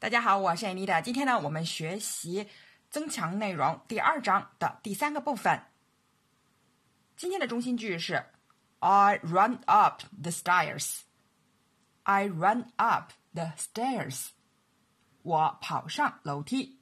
[0.00, 1.02] 大家好，我是 Anita。
[1.02, 2.48] 今天呢，我们学习
[2.88, 5.60] 增强内容第二章的第三个部分。
[7.16, 8.24] 今天的中心句是
[8.78, 11.00] I run up the stairs.
[12.04, 14.28] I run up the stairs.
[15.22, 16.78] 我跑上楼梯。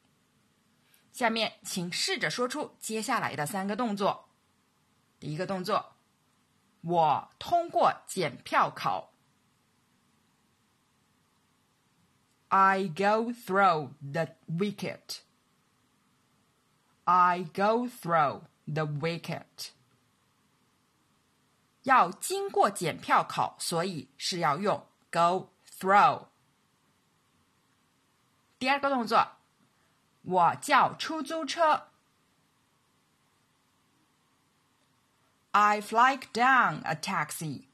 [1.11, 4.29] 下面请试着说出接下来的三个动作。
[5.19, 5.97] 第一个动作，
[6.83, 9.15] 我通过检票口。
[12.50, 15.22] I go through the wicket.
[17.06, 19.72] I go through the wicket.
[21.84, 26.28] 要经过检票口，所以是要用 go through。
[28.60, 29.38] 第二个动作，
[30.22, 31.88] 我叫出租车。
[35.52, 37.66] I flag down a taxi，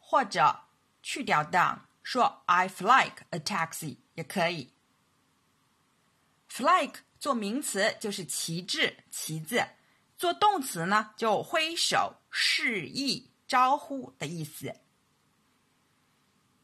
[0.00, 0.60] 或者
[1.02, 4.71] 去掉 down， 说 I flag a taxi 也可以。
[6.47, 9.67] flag 做名词就是旗帜、旗子，
[10.15, 14.75] 做动词呢就挥手、示意、招呼的意思。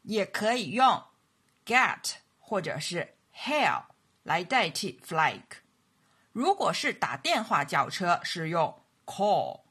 [0.02, 1.04] 也可以用
[1.66, 3.86] get 或者是 hail
[4.22, 5.42] 来代替 flag。
[6.30, 9.62] 如果是打电话叫车，是用 call。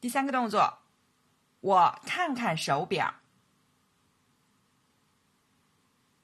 [0.00, 0.81] 第三个动作，
[1.62, 3.14] 我看看手表。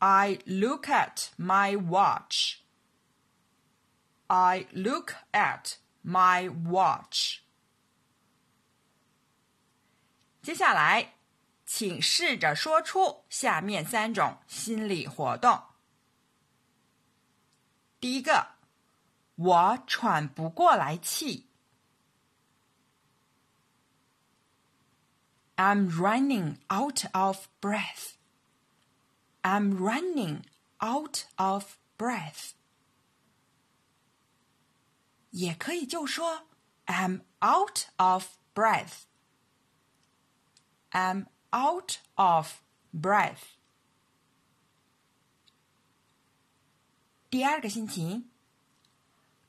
[0.00, 2.58] I look at my watch.
[4.26, 7.38] I look at my watch.
[10.42, 11.14] 接下来，
[11.66, 15.60] 请试着说出下面三种心理活动。
[17.98, 18.48] 第一个，
[19.34, 21.47] 我喘不过来气。
[25.60, 28.16] I'm running out of breath.
[29.42, 30.44] I'm running
[30.78, 32.52] out of breath.
[35.30, 36.46] 也可以就说
[36.86, 39.02] I'm out of breath.
[40.92, 42.60] I'm out of
[42.94, 43.56] breath.
[47.28, 48.30] 第二个心情，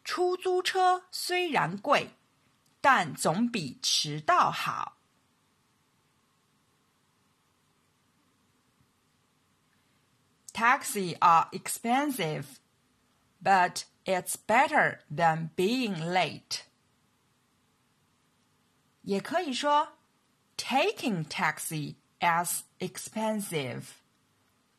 [0.03, 2.09] 出租车虽然贵，
[2.81, 4.98] 但总比迟到好。
[10.58, 12.60] Taxi are expensive,
[13.42, 16.64] but it's better than being late.
[19.02, 19.88] 也可以说，
[20.56, 24.02] taking taxi is expensive,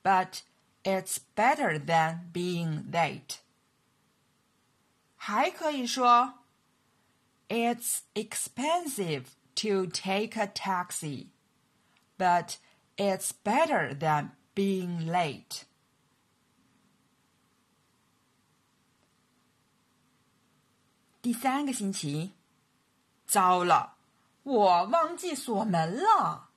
[0.02, 0.42] but
[0.84, 3.40] it's better than being late.
[5.18, 6.36] 还可以说，
[7.50, 9.26] it's expensive
[9.56, 11.28] to take a taxi,
[12.18, 12.58] but
[12.98, 15.66] it's better than being late.
[21.30, 22.34] 第三个星期，
[23.26, 23.96] 糟了，
[24.44, 26.50] 我忘记锁门了。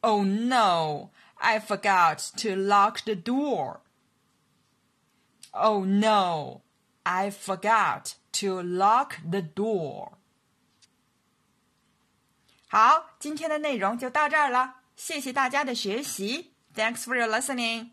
[0.00, 3.80] Oh no, I forgot to lock the door.
[5.52, 6.62] Oh no,
[7.02, 10.12] I forgot to lock the door.
[12.68, 16.52] 好，今天的内容就到这儿了，谢谢大家的学习。
[16.74, 17.90] Thanks for your listening.